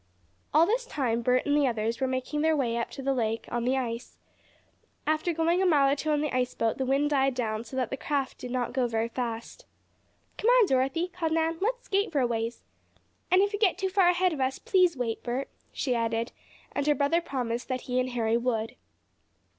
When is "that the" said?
7.75-7.97